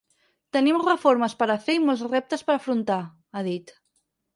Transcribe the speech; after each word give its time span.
Tenim 0.55 0.79
reformes 0.87 1.37
per 1.43 1.49
a 1.57 1.59
fer 1.67 1.77
i 1.77 1.85
molts 1.85 2.03
reptes 2.11 2.49
per 2.51 2.59
a 2.59 2.59
afrontar, 2.67 3.01
ha 3.41 3.51
dit. 3.55 3.81